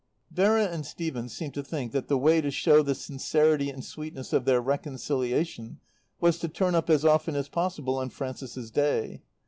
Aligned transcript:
Vera 0.31 0.65
and 0.65 0.83
Stephen 0.83 1.29
seemed 1.29 1.53
to 1.53 1.61
think 1.61 1.91
that 1.91 2.07
the 2.07 2.17
way 2.17 2.41
to 2.41 2.49
show 2.49 2.81
the 2.81 2.95
sincerity 2.95 3.69
and 3.69 3.85
sweetness 3.85 4.33
of 4.33 4.45
their 4.45 4.59
reconciliation 4.59 5.79
was 6.19 6.39
to 6.39 6.47
turn 6.47 6.73
up 6.73 6.89
as 6.89 7.05
often 7.05 7.35
as 7.35 7.47
possible 7.49 7.97
on 7.99 8.09
Frances's 8.09 8.71
Day. 8.71 9.21